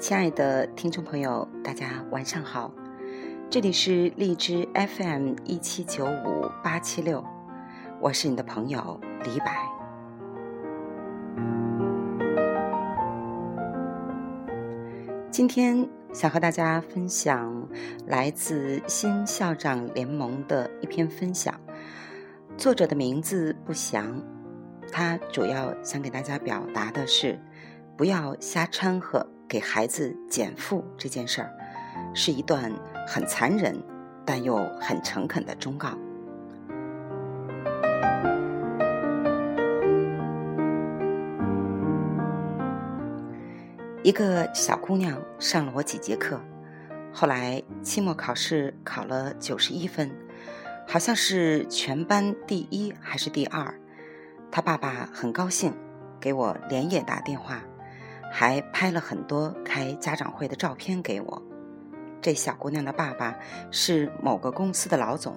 [0.00, 2.72] 亲爱的听众朋友，大家晚上好，
[3.50, 7.22] 这里是荔枝 FM 一七九五八七六，
[8.00, 9.50] 我是你的朋友李柏。
[15.30, 17.68] 今天想和大家分享
[18.06, 21.54] 来自新校长联盟的一篇分享，
[22.56, 24.18] 作者的名字不详，
[24.90, 27.38] 他主要想给大家表达的是，
[27.98, 29.26] 不要瞎掺和。
[29.50, 31.50] 给孩子减负这件事儿，
[32.14, 32.72] 是一段
[33.04, 33.82] 很残忍
[34.24, 35.98] 但又很诚恳的忠告。
[44.04, 46.40] 一个小姑娘上了我几节课，
[47.12, 50.12] 后来期末考试考了九十一分，
[50.86, 53.74] 好像是全班第一还是第二。
[54.52, 55.74] 她爸爸很高兴，
[56.20, 57.64] 给我连夜打电话。
[58.30, 61.42] 还拍了很多开家长会的照片给我。
[62.22, 63.36] 这小姑娘的爸爸
[63.70, 65.36] 是某个公司的老总，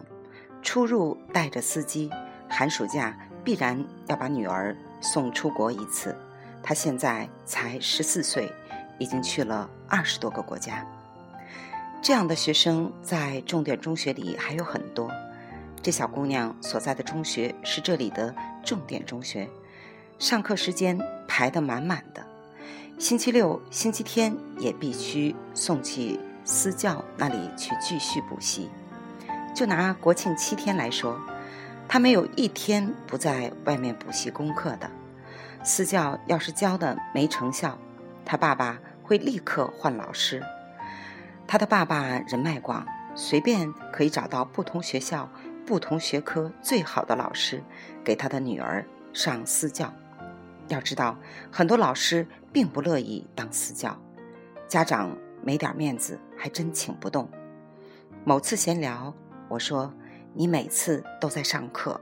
[0.61, 2.09] 出入带着司机，
[2.49, 6.15] 寒暑假必然要把女儿送出国一次。
[6.61, 8.51] 她现在才十四岁，
[8.99, 10.85] 已经去了二十多个国家。
[12.01, 15.09] 这样的学生在重点中学里还有很多。
[15.81, 19.49] 这小姑娘所在的中学是这里的重点中学，
[20.19, 22.25] 上课时间排得满满的。
[23.03, 28.69] 星期六、星期天也必须送去私教那里去继续补习。
[29.53, 31.19] 就拿国庆七天来说，
[31.85, 34.89] 他没有一天不在外面补习功课的。
[35.65, 37.77] 私教要是教的没成效，
[38.23, 40.41] 他爸爸会立刻换老师。
[41.45, 45.29] 他的爸爸人脉广，随便可以找到不同学校、
[45.65, 47.61] 不同学科最好的老师，
[48.01, 49.93] 给他的女儿上私教。
[50.67, 51.17] 要知道，
[51.51, 53.99] 很多老师并不乐意当私教，
[54.67, 57.29] 家长没点面子还真请不动。
[58.23, 59.13] 某次闲聊，
[59.49, 59.93] 我说
[60.33, 61.99] ：“你每次都在上课，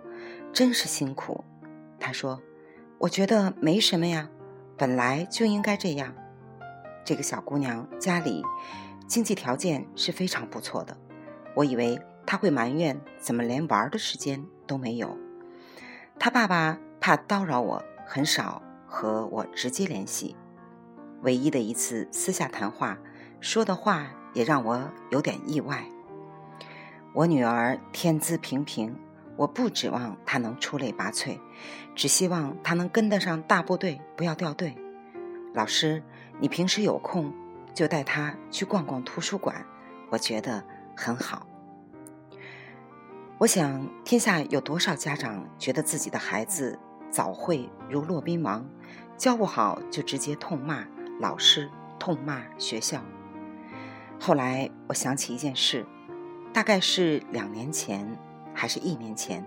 [0.53, 1.43] 真是辛苦。”
[1.99, 2.41] 他说
[2.99, 4.29] ：“我觉得没什么呀，
[4.77, 6.13] 本来就应该这样。”
[7.03, 8.43] 这个小姑娘家里
[9.07, 10.95] 经济条件是非常不错的，
[11.55, 15.17] 我以为她会埋怨怎么连玩的时间都没有。
[16.19, 17.83] 她爸爸怕叨扰我。
[18.13, 20.35] 很少和我直接联系，
[21.21, 22.97] 唯一的一次私下谈话，
[23.39, 25.85] 说的话也让我有点意外。
[27.13, 28.93] 我女儿天资平平，
[29.37, 31.39] 我不指望她能出类拔萃，
[31.95, 34.75] 只希望她能跟得上大部队，不要掉队。
[35.53, 36.03] 老师，
[36.37, 37.33] 你平时有空
[37.73, 39.65] 就带她去逛逛图书馆，
[40.09, 40.61] 我觉得
[40.97, 41.47] 很好。
[43.37, 46.77] 我想，天下有多少家长觉得自己的孩子？
[47.11, 48.65] 早会如骆宾王，
[49.17, 50.87] 教不好就直接痛骂
[51.19, 53.01] 老师，痛骂学校。
[54.19, 55.85] 后来我想起一件事，
[56.53, 58.17] 大概是两年前
[58.53, 59.45] 还是一年前，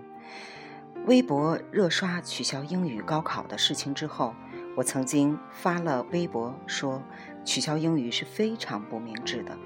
[1.07, 4.35] 微博热刷取消英语高考的事情之后，
[4.77, 7.01] 我曾经发了微博说，
[7.43, 9.57] 取消英语是非常不明智的，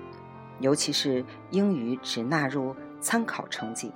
[0.59, 3.91] 尤其是英语只纳入参考成绩。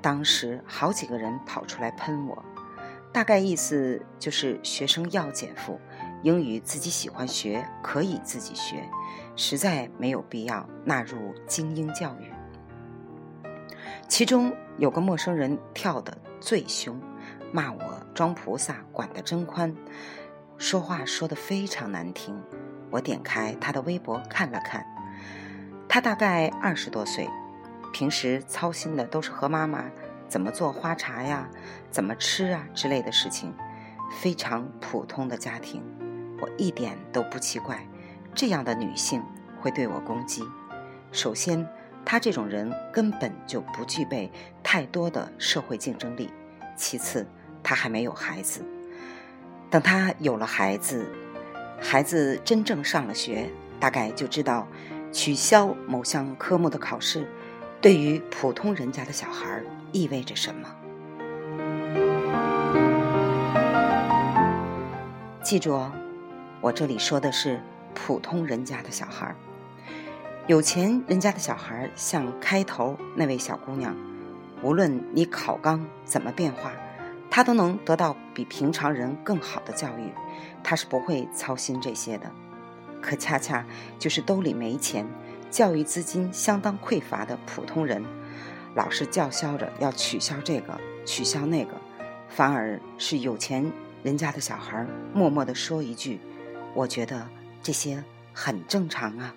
[0.00, 2.44] 当时好几个人跑出来喷我。
[3.16, 5.80] 大概意思就是学生要减负，
[6.22, 8.86] 英语自己喜欢学可以自己学，
[9.36, 12.30] 实在没有必要纳入精英教育。
[14.06, 17.00] 其中有个陌生人跳得最凶，
[17.50, 19.74] 骂我装菩萨管得真宽，
[20.58, 22.38] 说话说得非常难听。
[22.90, 24.84] 我点开他的微博看了看，
[25.88, 27.26] 他大概二十多岁，
[27.94, 29.86] 平时操心的都是和妈妈。
[30.28, 31.48] 怎么做花茶呀？
[31.90, 32.66] 怎么吃啊？
[32.74, 33.54] 之类的事情，
[34.20, 35.82] 非常普通的家庭，
[36.40, 37.86] 我一点都不奇怪。
[38.34, 39.22] 这样的女性
[39.60, 40.42] 会对我攻击。
[41.10, 41.66] 首先，
[42.04, 44.30] 她这种人根本就不具备
[44.62, 46.28] 太多的社会竞争力；
[46.76, 47.26] 其次，
[47.62, 48.62] 她还没有孩子。
[49.70, 51.06] 等她有了孩子，
[51.80, 53.48] 孩子真正上了学，
[53.80, 54.66] 大概就知道
[55.12, 57.26] 取消某项科目的考试，
[57.80, 59.64] 对于普通人家的小孩儿。
[59.96, 60.68] 意味着什么？
[65.42, 65.90] 记住哦，
[66.60, 67.58] 我这里说的是
[67.94, 69.34] 普通人家的小孩儿。
[70.46, 73.96] 有钱人家的小孩儿，像开头那位小姑娘，
[74.62, 76.72] 无论你考纲怎么变化，
[77.30, 80.12] 她都能得到比平常人更好的教育，
[80.62, 82.30] 她是不会操心这些的。
[83.00, 83.64] 可恰恰
[83.98, 85.06] 就是兜里没钱，
[85.50, 88.04] 教育资金相当匮乏的普通人。
[88.76, 91.72] 老是叫嚣着要取消这个，取消那个，
[92.28, 96.20] 反而是有钱人家的小孩默默地说一句
[96.76, 97.26] ：“我觉得
[97.62, 99.34] 这些很正常啊。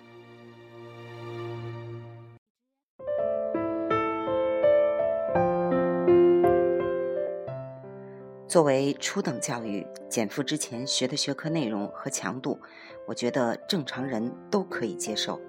[8.46, 12.60] 作为初等教育，减负之前学的学科内容和强度，
[13.06, 15.40] 我觉得正常人都可以接受。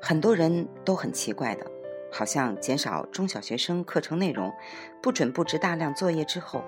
[0.00, 1.66] 很多人都很奇怪的，
[2.10, 4.52] 好像减少中小学生课程内容，
[5.02, 6.64] 不准布置大量作业之后，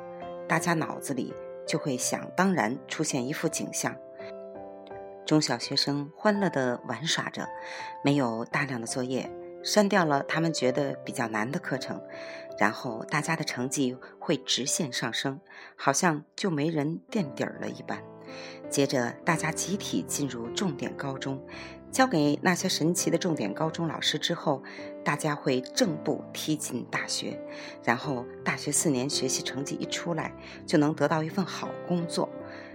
[0.49, 1.35] 大家脑子里
[1.67, 3.97] 就会想当然出现一幅景象：
[5.25, 7.49] 中小学生欢乐地玩耍着，
[8.05, 9.31] 没有大量的作业。
[9.63, 12.03] 删掉了他们觉得比较难的课程，
[12.57, 15.39] 然后大家的成绩会直线上升，
[15.77, 18.03] 好像就没人垫底儿了一般。
[18.71, 21.45] 接着，大家集体进入重点高中，
[21.91, 24.63] 交给那些神奇的重点高中老师之后，
[25.05, 27.39] 大家会正步踢进大学，
[27.85, 30.33] 然后大学四年学习成绩一出来，
[30.65, 32.29] 就能得到一份好工作，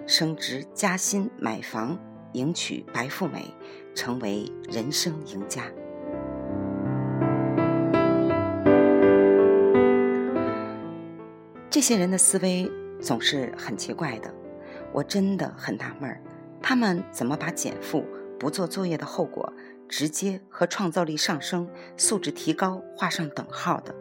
[0.06, 1.98] 升职加薪、买房、
[2.34, 3.46] 迎娶白富美，
[3.96, 5.64] 成为人生赢家。
[11.70, 12.70] 这些人的思维
[13.02, 14.34] 总是很奇怪的，
[14.92, 16.22] 我真的很纳闷儿，
[16.62, 18.06] 他们怎么把减负、
[18.40, 19.52] 不做作业的后果
[19.88, 23.96] 直接和创造力上升、素质提高画上等号的？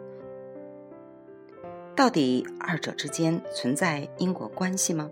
[1.95, 5.09] 到底二者之间存在因果关系吗？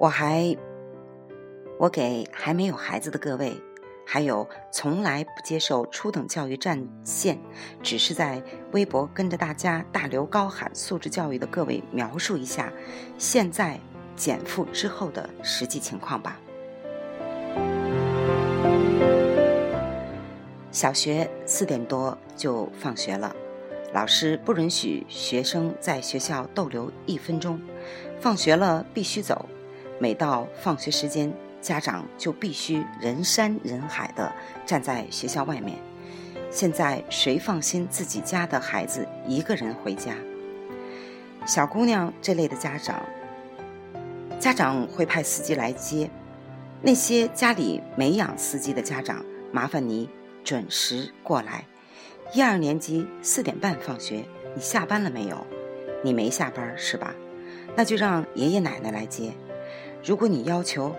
[0.00, 0.56] 我还，
[1.78, 3.60] 我给还没有孩子的各位。
[4.04, 7.38] 还有从来不接受初等教育战线，
[7.82, 8.42] 只是在
[8.72, 12.70] 微博跟着大家大流高喊素质教育的各位，描述一下
[13.16, 13.78] 现在
[14.16, 16.38] 减负之后的实际情况吧。
[20.70, 23.34] 小学四点多就放学了，
[23.92, 27.60] 老师不允许学生在学校逗留一分钟，
[28.20, 29.48] 放学了必须走。
[29.98, 31.32] 每到放学时间。
[31.62, 34.32] 家长就必须人山人海的
[34.66, 35.78] 站在学校外面。
[36.50, 40.12] 现在谁放心自己家的孩子一个人回家？
[41.46, 43.00] 小姑娘这类的家长，
[44.42, 46.10] 家长会派司机来接。
[46.80, 50.10] 那些家里没养司机的家长，麻烦你
[50.42, 51.64] 准时过来。
[52.34, 54.24] 一二年级四点半放学，
[54.56, 55.46] 你下班了没有？
[56.02, 57.14] 你没下班是吧？
[57.76, 59.30] 那就让爷爷奶奶来接。
[60.04, 60.92] 如果你要求。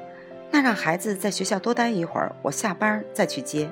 [0.50, 3.70] 那让孩子在学校多待一会儿，我下班再去接。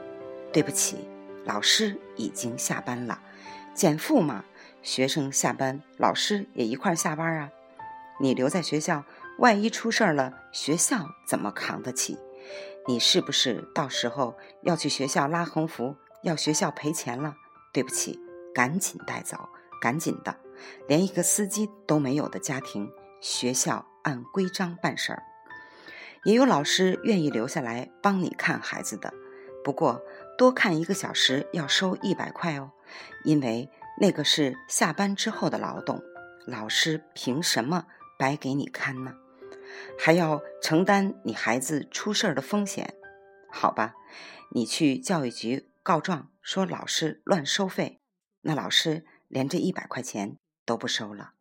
[0.52, 0.98] 对不起，
[1.46, 3.22] 老师已经下班了。
[3.76, 4.44] 减负嘛，
[4.82, 7.52] 学生下班，老师也一块下班啊。
[8.20, 9.04] 你留在学校，
[9.42, 12.16] 万一出事儿了，学校怎么扛得起？
[12.88, 17.36] 你是不是到时候要去学校拉横幅，要学校赔钱了？
[17.74, 18.20] 对不起，
[18.54, 19.50] 赶紧带走，
[19.82, 20.36] 赶紧的。
[20.88, 25.24] 连一个司机都没有的家庭，学校按规章办事儿。
[26.24, 29.12] 也有老师愿意留下来帮你看孩子的，
[29.64, 30.04] 不过
[30.38, 32.70] 多看一个小时要收一百块哦，
[33.24, 33.68] 因为
[34.00, 36.00] 那个是下班之后的劳动，
[36.46, 37.88] 老师凭什么
[38.20, 39.16] 白给你看呢？
[39.98, 42.94] 还要承担你孩子出事儿的风险？
[43.52, 43.96] 好吧，
[44.52, 48.00] 你去教育局告状说老师乱收费，
[48.42, 51.32] 那老师连这一百块钱都不收了。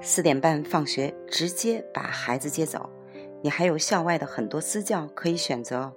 [0.00, 2.90] 四点半放学，直接把孩子接走。
[3.42, 5.96] 你还有校外的很多私教可以选择哦，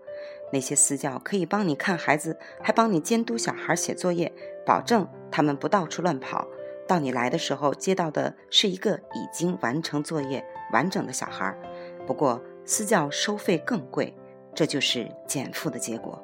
[0.53, 4.32] 那些私教可以帮你看孩子，还帮你监督小孩写作业，
[4.65, 6.48] 保证他们不到处乱跑。
[6.88, 11.58] 到你来的时候，接到的是一个已经完成作业、完整的小孩。
[12.06, 14.15] 不过私教收费更贵，
[14.54, 16.22] 这就是减负的结果。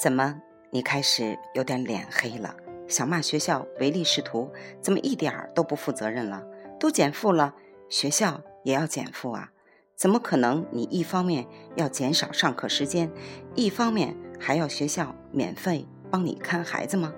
[0.00, 0.40] 怎么，
[0.70, 2.54] 你开始有点脸黑了？
[2.86, 6.44] 想骂学校唯利是图，怎么一点儿都不负责任了？
[6.78, 7.54] 都减负了，
[7.88, 9.50] 学校也要减负啊？
[9.96, 10.64] 怎么可能？
[10.70, 13.10] 你一方面要减少上课时间，
[13.56, 17.12] 一方面还要学校免费帮你看孩子吗？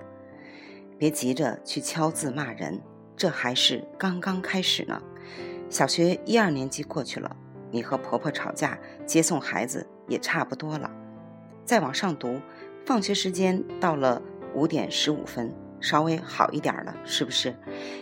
[0.99, 2.79] 别急着去敲字骂人，
[3.15, 5.01] 这还是刚刚开始呢。
[5.67, 7.35] 小学一二年级过去了，
[7.71, 8.77] 你和婆婆吵架，
[9.07, 10.91] 接送孩子也差不多了。
[11.65, 12.39] 再往上读，
[12.85, 14.21] 放学时间到了。
[14.55, 17.55] 五点十五分，稍微好一点了，是不是？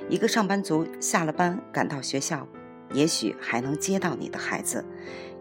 [0.08, 2.48] 一个上班族下了班赶到学校，
[2.94, 4.86] 也许还能接到你的孩子，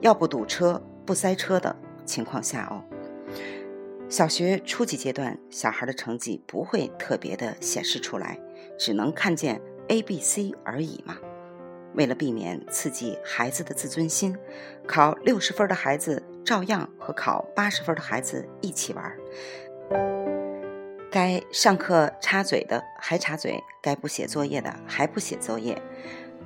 [0.01, 2.83] 要不堵车不塞车的情况下哦。
[4.09, 8.39] 小学初级阶段，小孩的成绩不会特别的显示出来，
[8.79, 11.17] 只能看见 A、B、C 而已嘛。
[11.95, 14.37] 为了避免刺激孩子的自尊心，
[14.87, 19.13] 考六十分的孩子照样和考八十分的孩子一起玩。
[21.11, 25.81] 该上课插嘴的还插嘴，该不写作业的还不写作业。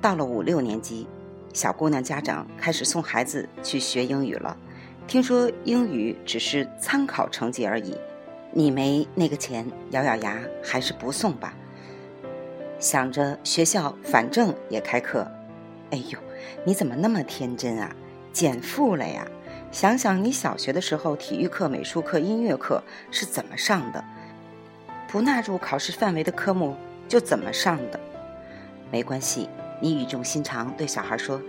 [0.01, 1.07] 到了五六年级，
[1.53, 4.57] 小姑娘家长开始送孩子去学英语了。
[5.07, 7.95] 听说英语只是参考成绩而已，
[8.51, 11.53] 你没那个钱，咬咬牙还是不送吧。
[12.79, 15.29] 想着学校反正也开课，
[15.89, 16.17] 哎呦，
[16.63, 17.93] 你怎么那么天真啊？
[18.31, 19.27] 减负了呀？
[19.71, 24.03] 想想你小学的时候，体育课、美术课、音乐课是怎么上的？
[25.07, 26.75] 不纳入考试范围的科目
[27.07, 27.99] 就怎么上的？
[28.89, 29.49] 没关系，
[29.81, 31.41] 你语重心长对小孩说：“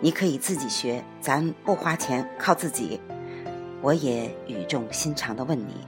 [0.00, 3.00] 你可以自己学，咱不花钱，靠自己。”
[3.82, 5.86] 我也语重心长地问你：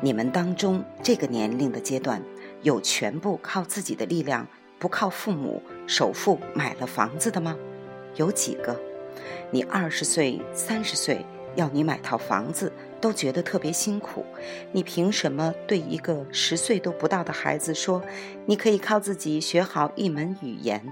[0.00, 2.22] 你们当中这个年龄的阶段？
[2.62, 4.46] 有全部靠自己的力量，
[4.78, 7.54] 不靠父母首付买了房子的吗？
[8.16, 8.74] 有几个？
[9.50, 14.24] 你二十岁、三十岁要你买套房子，都觉得特别辛苦。
[14.72, 18.02] 你凭什么对一个十岁都不到的孩子说，
[18.46, 20.82] 你可以靠自己学好一门语言？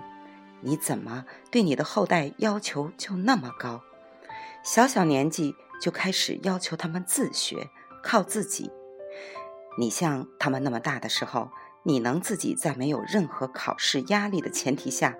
[0.64, 3.82] 你怎么对你的后代要求就那么高？
[4.64, 7.68] 小小年纪就开始要求他们自学，
[8.02, 8.70] 靠自己。
[9.78, 11.50] 你像他们那么大的时候。
[11.86, 15.18] 你能自己在没有任何考试压力的前提下，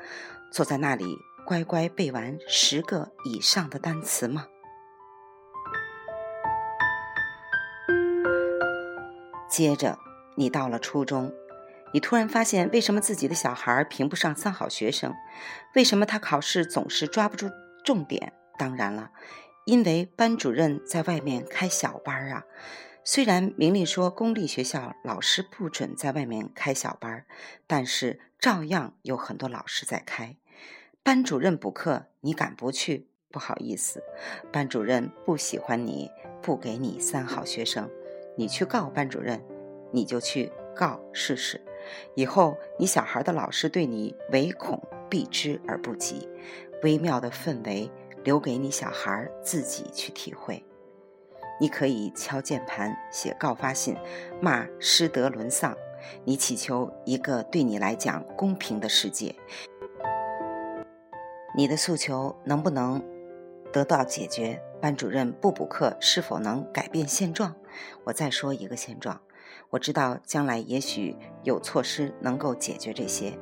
[0.51, 4.47] 坐在那里乖乖背完十个以上的单词吗？
[9.51, 9.99] 接着，
[10.37, 11.31] 你到了初中，
[11.95, 15.15] 你突然发现为什么自己的小孩评不上三好学生，
[15.77, 17.49] 为什么他考试总是抓不住
[17.85, 18.33] 重点？
[18.59, 19.13] 当然了，
[19.65, 22.43] 因为班主任在外面开小班啊。
[23.05, 27.27] 虽然明令说公立学校老师不准在外面开小班，
[27.69, 30.35] 但是照样有很多老师在开。
[31.05, 33.07] 班主任补课，你敢不去？
[33.31, 34.03] 不好意思，
[34.53, 36.11] 班主任不喜欢你，
[36.43, 37.89] 不给你三好学生。
[38.37, 39.41] 你去告班主任，
[39.93, 41.65] 你就去告试试。
[42.15, 46.29] 以后你小孩的老师对你唯恐避之而不及，
[46.83, 47.91] 微妙的氛围
[48.23, 50.65] 留给你小孩自己去体会。
[51.61, 53.97] 你可以敲键盘、写告发信、
[54.41, 55.77] 骂师德沦丧，
[56.25, 59.35] 你祈求一个对你来讲公平的世界。
[61.57, 63.01] 你的诉求能不能
[63.73, 64.61] 得到解决？
[64.81, 67.55] 班主任不补课是否能改变现状？
[68.05, 69.21] 我再说一个现状。
[69.75, 73.37] 我知道将来也许有措施能够解决这些。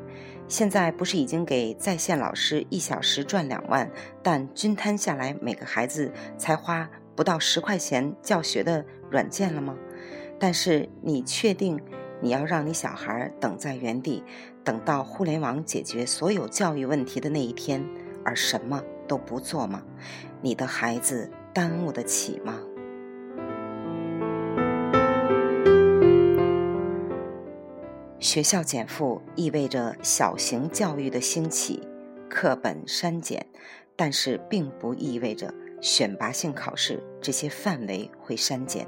[0.49, 3.91] 现在不是已经给在线老师一小时赚两万，
[4.23, 6.89] 但均摊下来每个孩子才花。
[7.15, 9.77] 不到十块钱教学的软件了吗？
[10.41, 11.79] 但是你确定
[12.23, 14.25] 你要让你小孩等在原地，
[14.65, 17.87] 等到互联网解决所有教育问题的那一天，
[18.25, 19.83] 而什么都不做吗？
[20.41, 22.59] 你的孩子耽误得起吗？
[28.23, 31.83] 学校减负意味着小型教育的兴起，
[32.31, 33.45] 课本删减，
[33.97, 35.53] 但是并不意味着。
[35.81, 38.87] 选拔性考试这些范围会删减。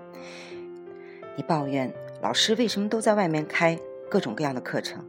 [1.36, 3.76] 你抱怨老师为什么都在外面开
[4.08, 5.04] 各种各样的课程？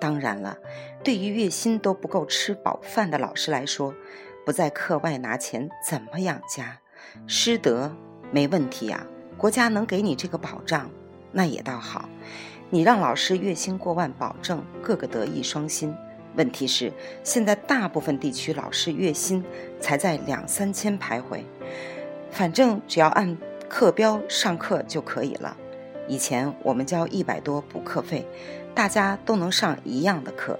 [0.00, 0.58] 当然了，
[1.04, 3.94] 对于月薪都不够吃饱饭的老师来说，
[4.44, 6.80] 不在课外拿钱怎么养家？
[7.28, 7.94] 师德
[8.32, 9.06] 没问题啊，
[9.38, 10.90] 国家能给你这个保障，
[11.30, 12.08] 那也倒好。
[12.72, 15.92] 你让老师月薪过万，保证个个德艺双馨。
[16.36, 16.92] 问题是，
[17.24, 19.44] 现在大部分地区老师月薪
[19.80, 21.40] 才在两三千徘徊，
[22.30, 23.36] 反正只要按
[23.68, 25.56] 课标上课就可以了。
[26.06, 28.24] 以前我们交一百多补课费，
[28.72, 30.56] 大家都能上一样的课。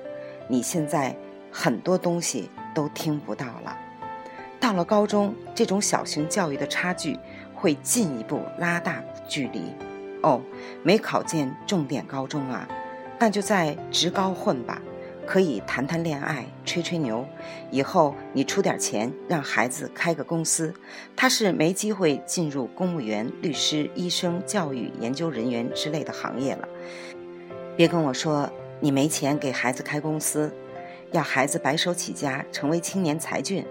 [0.48, 1.16] 你现在
[1.52, 3.78] 很多东西都听不到了。
[4.58, 7.16] 到了高中，这种小型教育的差距
[7.54, 9.72] 会进一步拉大距离。
[10.22, 10.40] 哦，
[10.82, 12.68] 没考进重点高中啊，
[13.18, 14.80] 那就在职高混吧。
[15.26, 17.24] 可以谈谈恋爱，吹吹牛，
[17.70, 20.74] 以后你出点钱让孩子开个公司，
[21.14, 26.68] 他是没机会进入公务员、律师、医生、教育研究人员之类的行业了。
[27.76, 28.50] 别跟我说
[28.80, 30.52] 你没钱给孩子开公司，
[31.12, 33.64] 要孩子白手起家成为青年才俊。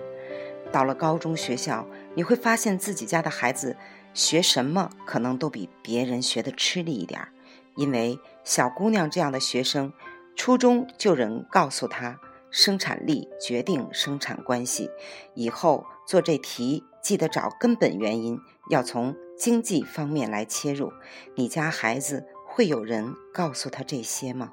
[0.71, 3.75] 到了高中学校，你会发现自己家的孩子
[4.19, 7.29] 学什么可能都比别人学的吃力一点儿，
[7.77, 9.93] 因为小姑娘这样的学生。
[10.35, 12.19] 初中就人告诉她，
[12.51, 14.89] 生产力决定生产关系。
[15.35, 18.37] 以后做这题，记得找根本原因，
[18.69, 20.91] 要从经济方面来切入。
[21.35, 24.51] 你家孩子会有人告诉他这些吗？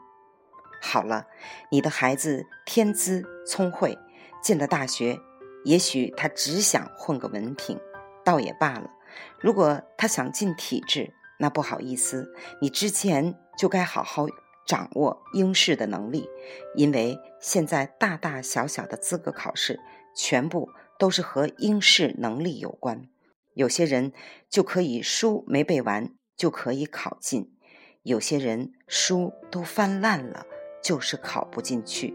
[0.80, 1.26] 好了，
[1.72, 3.98] 你的孩子天资聪慧，
[4.40, 5.18] 进了大学，
[5.64, 7.76] 也许他只想混个文凭，
[8.24, 8.90] 倒也罢了。
[9.40, 14.26] 如果他想进体制，那不好意思，你之前就该好好。
[14.66, 16.28] 掌握应试的能力，
[16.74, 19.78] 因为现在大大小小的资格考试，
[20.12, 23.08] 全部都是和应试能力有关。
[23.54, 24.12] 有些人
[24.50, 27.54] 就可以书没背完就可以考进，
[28.02, 30.44] 有些人书都翻烂了，
[30.82, 32.12] 就是考不进去，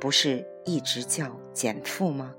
[0.00, 2.34] 不是一直叫减负吗？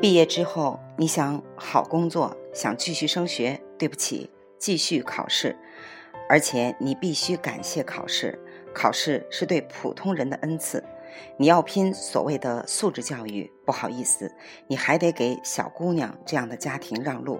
[0.00, 5.54] 毕业之后，你想好工作，想继续升学，对不起，继续考试，
[6.26, 8.40] 而且你必须感谢考试，
[8.72, 10.82] 考试是对普通人的恩赐。
[11.36, 14.34] 你要拼所谓的素质教育，不好意思，
[14.68, 17.38] 你还得给小姑娘这样的家庭让路。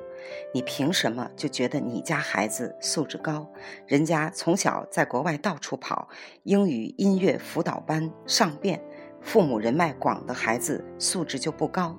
[0.52, 3.50] 你凭什么就觉得你家孩子素质高？
[3.86, 6.10] 人家从小在国外到处跑，
[6.42, 8.82] 英语、音乐辅导班上遍，
[9.22, 11.96] 父母人脉广的孩子素质就不高？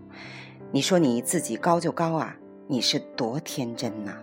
[0.73, 2.33] 你说你自己高就高啊？
[2.65, 4.13] 你是多天真呐！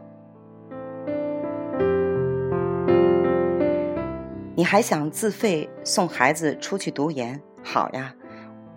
[4.56, 7.38] 你还想自费送孩子出去读研？
[7.62, 8.14] 好呀，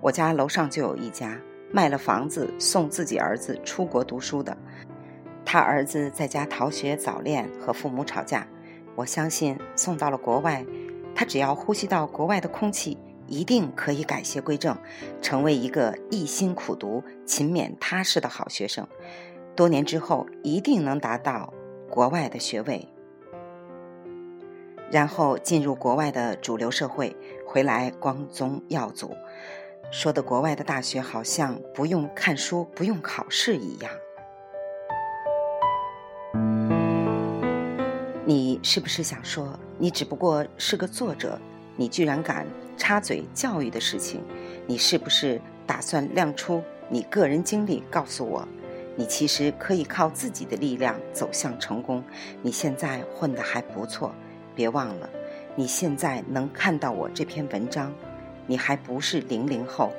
[0.02, 1.40] 我家楼上就有一家
[1.72, 4.58] 卖了房子送自己儿子出国读书的。
[5.46, 8.46] 他儿子在家逃学早恋和父母吵架，
[8.98, 10.66] 我相信送到了国外，
[11.16, 12.98] 他只要呼吸到国外的空气。
[13.32, 14.78] 一定可以改邪归正，
[15.22, 18.86] 成为一个一心苦读、勤勉踏实的好学生。
[19.56, 21.54] 多年之后，一定能达到
[21.90, 22.86] 国外的学位，
[24.92, 27.16] 然后进入国外的主流社会，
[27.48, 29.16] 回来光宗耀祖，
[29.92, 33.90] 说的国外的大学好像不用看书、不用考试一样。
[38.26, 41.40] 你是不是想说，你只不过是个作者？
[41.78, 42.46] 你居然敢
[42.82, 44.24] 插嘴教育的事情，
[44.66, 48.48] 你是不是打算亮出你个人经历告诉我？
[48.96, 52.04] 你其实可以靠自己的力量走向成功。
[52.42, 54.16] 你现在混得还不错，
[54.56, 55.08] 别忘了，
[55.56, 57.94] 你现在能看到我这篇文章，
[58.48, 59.92] 你还不是零零后，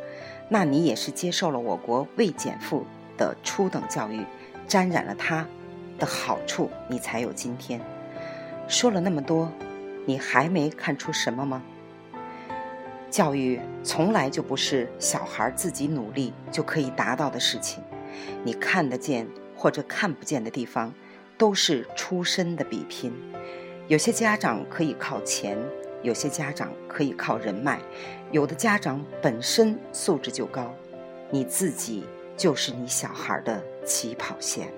[0.49, 2.85] 那你也是接受了我国未减负
[3.17, 4.27] 的初等教育，
[4.67, 5.47] 沾染了它
[6.01, 7.81] 的好处，你才有今天。
[8.67, 9.49] 说了那么多。
[10.05, 11.63] 你还没看出什么吗？
[13.13, 17.85] 教育从来就不是小孩自己努力就可以达到的事情。
[18.43, 20.95] 你看得见或者看不见的地方，
[21.37, 23.13] 都是出身的比拼。
[23.87, 25.59] 有些家长可以靠钱，
[26.03, 27.79] 有些家长可以靠人脉，
[28.31, 30.73] 有的家长本身素质就高。
[31.31, 34.73] 你自己就是你小孩的起跑线。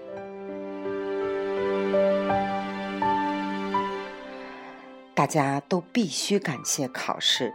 [5.15, 7.55] 大家都必须感谢考试，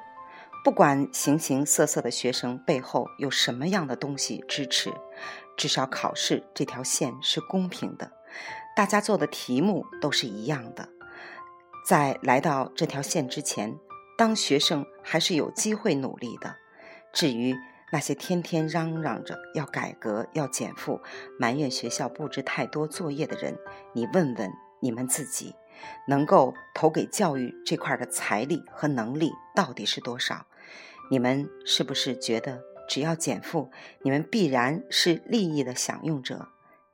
[0.69, 4.93] 不管形形色色的学生背后有什么样的东西支持，
[5.57, 8.11] 至少考试这条线是公平的，
[8.75, 10.87] 大家做的题目都是一样的。
[11.83, 13.79] 在来到这条线之前，
[14.15, 16.55] 当学生还是有机会努力的。
[17.11, 17.55] 至于
[17.91, 21.01] 那些天天嚷嚷着要改革、要减负、
[21.39, 23.57] 埋怨学校布置太多作业的人，
[23.93, 24.51] 你问问
[24.81, 25.55] 你们自己。
[26.09, 30.45] 能够投给教育这块的财力和能力到底是多少？
[31.09, 36.47] 你们是不是觉得只要减负，你们必然是利益的享用者？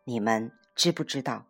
[0.05, 1.45] 你们知不知道，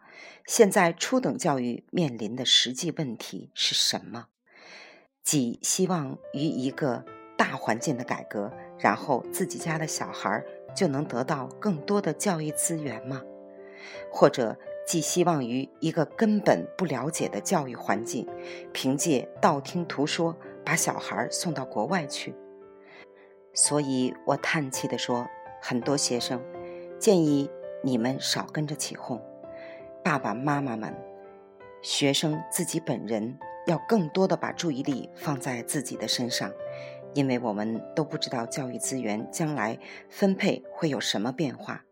[0.45, 4.27] 现在初等教育面临的实际问题是什么？
[5.23, 7.05] 寄希望于一个
[7.37, 10.43] 大环境的改革，然后自己家的小孩
[10.75, 13.21] 就能得到更多的教育资源吗？
[14.11, 14.57] 或者？
[14.87, 18.27] 寄希望于一个根本不了解的教育环境，
[18.71, 22.35] 凭借道听途说把小孩送到国外去。
[23.55, 25.27] 所以我叹气地说
[25.59, 26.39] ：“很多学生
[26.99, 27.49] 建议
[27.83, 29.19] 你们少跟着起哄，
[30.03, 30.93] 爸爸妈妈们，
[31.81, 36.51] 学生自己本人要更多的把注意力放在自己的身上，
[37.15, 41.83] 因为我们都不知道教育资源将来分配会有什么变化。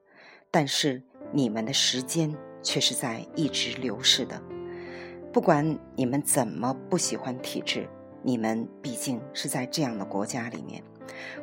[0.52, 4.41] 但是你们的时间。”却是在一直流逝的。
[5.34, 7.89] 不管你们怎么不喜欢体制，
[8.21, 10.82] 你们毕竟是在这样的国家里面，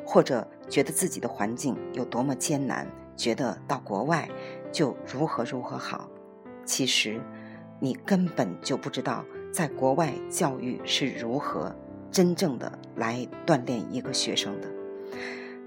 [0.05, 4.29] 或者觉得自己的环境有多么艰难，觉得到国外
[4.71, 6.09] 就如何如何好。
[6.65, 7.19] 其实，
[7.79, 11.75] 你根本就不知道在国外教育是如何
[12.11, 14.67] 真正的来锻炼一个学生的。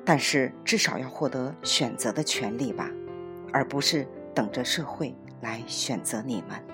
[0.04, 2.90] 但是，至少要获得选择的权利吧，
[3.52, 5.14] 而不是等着社会。
[5.40, 6.73] 来选择你们。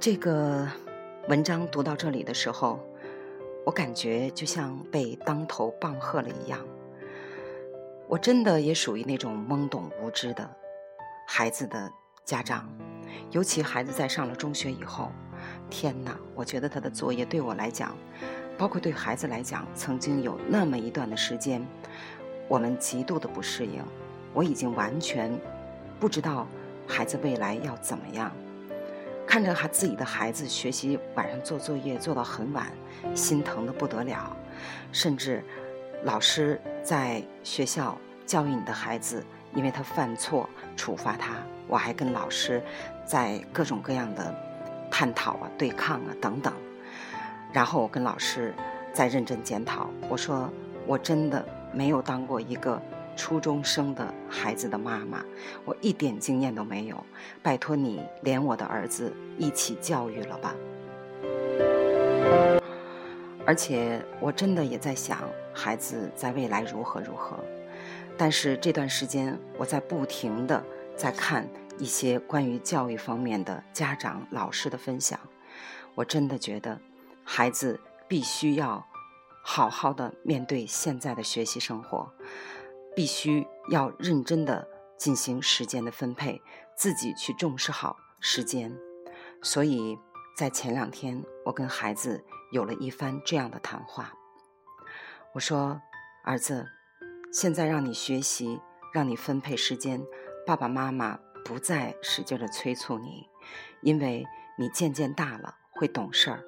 [0.00, 0.66] 这个
[1.28, 2.80] 文章读到这里的时候，
[3.66, 6.58] 我感觉就像被当头棒喝了一样。
[8.08, 10.50] 我真的也属于那种懵懂无知的
[11.26, 11.92] 孩子的
[12.24, 12.66] 家长，
[13.30, 15.12] 尤其孩子在上了中学以后，
[15.68, 16.16] 天哪！
[16.34, 17.94] 我觉得他的作业对我来讲，
[18.56, 21.62] 包括对孩子来讲，曾经有那么一段的时间，
[22.48, 23.84] 我们极度的不适应。
[24.32, 25.30] 我已经完全
[26.00, 26.46] 不知道
[26.86, 28.32] 孩子未来要怎么样。
[29.30, 32.66] 看着他自己的孩子学习晚上做作业做到很晚，
[33.14, 34.36] 心疼的不得了。
[34.90, 35.40] 甚至
[36.02, 41.34] 老师在学校教育你的孩子，因为他犯错处罚他，
[41.68, 42.60] 我还跟老师
[43.06, 44.34] 在各种各样的
[44.90, 46.52] 探讨啊、对抗啊等等。
[47.52, 48.52] 然后我跟老师
[48.92, 50.52] 在认真检讨，我说
[50.88, 52.82] 我真的没有当过一个。
[53.20, 55.22] 初中生的孩子的妈妈，
[55.66, 57.04] 我一点经验都没有，
[57.42, 60.54] 拜托你连我的儿子一起教育了吧。
[63.44, 65.18] 而且我真的也在想，
[65.52, 67.38] 孩子在未来如何如何。
[68.16, 70.64] 但是这段时间，我在不停的
[70.96, 71.46] 在看
[71.78, 75.20] 一些关于教育方面的家长、老师的分享，
[75.94, 76.80] 我真的觉得，
[77.22, 77.78] 孩子
[78.08, 78.82] 必须要
[79.42, 82.10] 好好的面对现在的学习生活。
[83.00, 86.42] 必须要认真的进行时间的分配，
[86.76, 88.76] 自己去重视好时间。
[89.40, 89.98] 所以
[90.36, 94.12] 在前两天，我跟孩子有了一番这样的谈话。
[95.32, 95.80] 我说
[96.26, 96.68] ：“儿子，
[97.32, 98.60] 现在让你学习，
[98.92, 100.04] 让你分配时间，
[100.46, 103.26] 爸爸妈妈不再使劲的催促你，
[103.80, 104.26] 因为
[104.58, 106.44] 你渐渐大了，会懂事儿。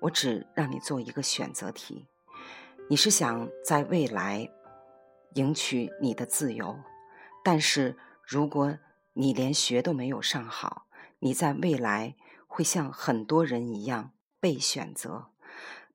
[0.00, 2.08] 我只让你做一个选择题，
[2.90, 4.50] 你是想在未来。”
[5.34, 6.78] 赢取你的自由，
[7.42, 8.78] 但是如果
[9.14, 10.86] 你连学都没有上好，
[11.18, 12.14] 你在未来
[12.46, 15.26] 会像很多人一样被选择，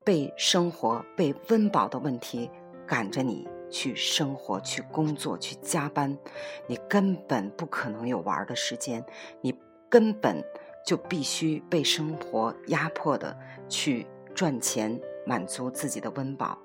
[0.04, 2.50] 被生活、被温饱的问题
[2.86, 6.18] 赶着你去生活、去工作、去加班，
[6.66, 9.02] 你根本不可能有玩的时间，
[9.40, 9.54] 你
[9.88, 10.44] 根本
[10.84, 13.34] 就必须被生活压迫的
[13.70, 16.58] 去赚钱，满足自己的温饱。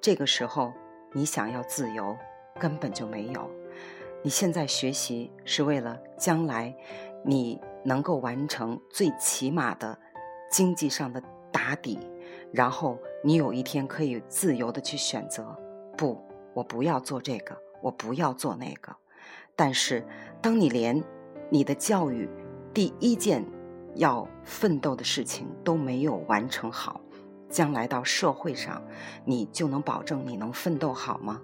[0.00, 0.72] 这个时候。
[1.14, 2.16] 你想要自由，
[2.58, 3.48] 根本就没有。
[4.22, 6.74] 你现在学习是为了将来，
[7.24, 9.96] 你能够完成最起码的
[10.50, 11.22] 经济上的
[11.52, 11.98] 打底，
[12.52, 15.56] 然后你有一天可以自由的去选择。
[15.96, 16.20] 不，
[16.52, 18.96] 我不要做这个，我不要做那个。
[19.54, 20.04] 但是，
[20.42, 21.00] 当你连
[21.48, 22.28] 你的教育
[22.72, 23.44] 第一件
[23.94, 27.00] 要奋斗的事情都没有完成好。
[27.54, 28.82] 将来到社会上，
[29.24, 31.40] 你就能保证你能奋斗好吗？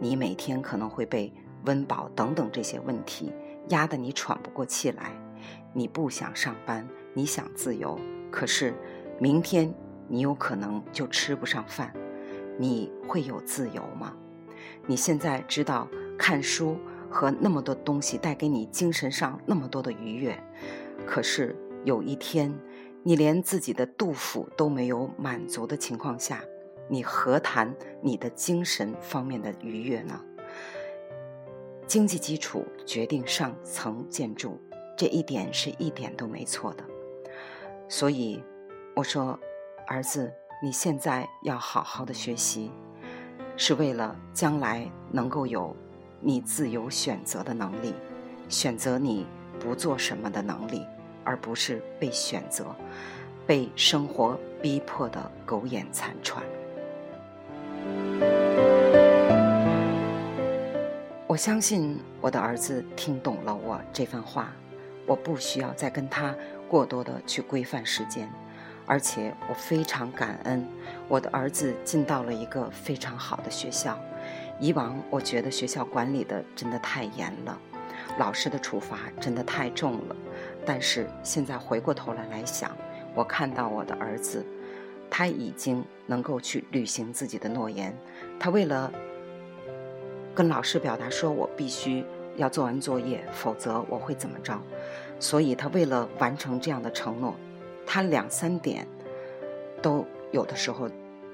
[0.00, 1.30] 你每天可能会被
[1.66, 3.30] 温饱等等这些问题
[3.68, 5.12] 压得你喘不过气来。
[5.74, 8.72] 你不想上班，你想自由，可是
[9.20, 9.70] 明天
[10.08, 11.92] 你有可能就吃不上饭，
[12.58, 14.16] 你会有自由吗？
[14.86, 15.86] 你现在知道
[16.18, 16.78] 看书
[17.10, 20.42] 和那么多东西带给你精神上那么多的愉悦，
[21.06, 22.50] 可是有一天。
[23.06, 26.42] 你连自己的杜甫都没有满足的情况下，
[26.88, 30.20] 你何谈你的精神方面的愉悦呢？
[31.86, 34.60] 经济基础决定上层建筑，
[34.98, 36.82] 这一点是一点都没错的。
[37.88, 38.42] 所以
[38.96, 39.38] 我说，
[39.86, 42.72] 儿子，你现在要好好的学习，
[43.56, 45.76] 是为了将来能够有
[46.20, 47.94] 你自由选择的能力，
[48.48, 49.24] 选择你
[49.60, 50.84] 不做什么的能力。
[51.26, 52.64] 而不是被选择、
[53.46, 56.42] 被生活逼迫的苟延残喘。
[61.26, 64.52] 我相信我的儿子听懂了我这番话，
[65.04, 66.34] 我不需要再跟他
[66.68, 68.30] 过多的去规范时间，
[68.86, 70.66] 而且我非常感恩
[71.08, 73.98] 我的儿子进到了一个非常好的学校。
[74.58, 77.58] 以往我觉得学校管理的真的太严了。
[78.18, 80.16] 老师的处罚真的太重了，
[80.66, 82.76] 但是现在回过头来来想，
[83.14, 84.44] 我看到我的儿子，
[85.08, 87.96] 他已经能够去履行自己的诺言。
[88.38, 88.92] 他为了
[90.34, 92.04] 跟老师表达说，我必须
[92.36, 94.60] 要做完作业，否则我会怎么着？
[95.20, 97.34] 所以他为了完成这样的承诺，
[97.86, 98.86] 他两三点
[99.80, 100.90] 都有的时候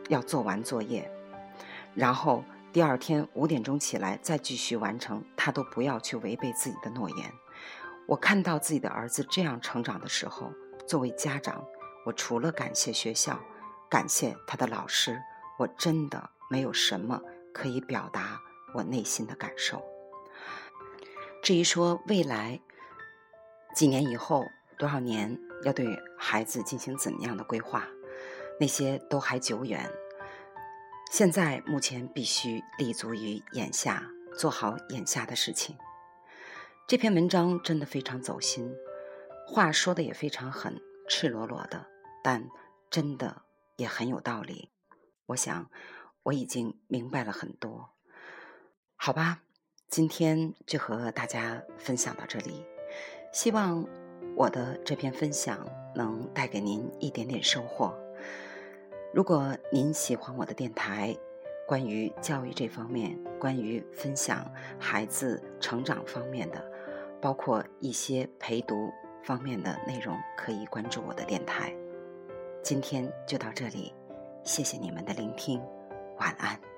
[0.09, 1.11] 要做完作业，
[1.95, 2.45] 然后。
[2.73, 7.31] 第二天五点钟起来，再继续完成，他都不要去违背自己的诺言。
[8.06, 10.52] 我看到自己的儿子这样成长的时候，
[10.86, 11.64] 作为家长，
[12.04, 13.38] 我除了感谢学校，
[13.88, 15.20] 感谢他的老师，
[15.58, 17.20] 我真的没有什么
[17.54, 18.40] 可以表达
[18.74, 19.82] 我内心的感受。
[21.42, 22.60] 至于说未来
[23.74, 24.44] 几年以后
[24.78, 27.86] 多少年要对孩子进行怎样的规划，
[28.60, 29.90] 那些都还久远。
[31.10, 34.02] 现在目前必须立足于眼下，
[34.36, 35.76] 做好眼下的事情。
[36.88, 38.75] 这篇文章真的非常走心，
[39.47, 41.87] 话说的也非常狠，赤裸裸的，
[42.23, 42.47] 但
[42.90, 43.42] 真的
[43.77, 44.68] 也很有道理。
[45.27, 45.71] 我想
[46.25, 47.90] 我已经明白了很多。
[48.97, 49.42] 好吧，
[49.88, 52.66] 今天就和大家分享到这里，
[53.33, 53.87] 希望
[54.37, 57.97] 我的这篇分享能带给您一点点收获。
[59.14, 61.16] 如果您喜欢我的电台，
[61.66, 66.71] 关于教育这方面，关于分享孩子成长方面的。
[67.22, 71.72] 包括一些陪读方面的内容，可以关注我的电台。
[72.62, 73.94] 今天就到这里，
[74.42, 75.62] 谢谢你们的聆听，
[76.18, 76.71] 晚安。